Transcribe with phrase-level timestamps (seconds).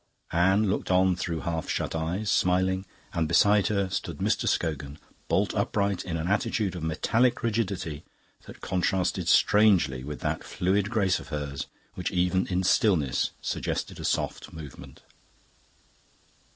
[0.33, 4.49] Anne looked on through half shut eyes, smiling; and beside her stood Mr.
[4.49, 8.03] Scogan, bolt upright in an attitude of metallic rigidity
[8.47, 14.03] that contrasted strangely with that fluid grace of hers which even in stillness suggested a
[14.03, 15.03] soft movement.